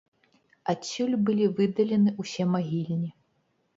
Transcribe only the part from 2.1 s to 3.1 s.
ўсе магільні.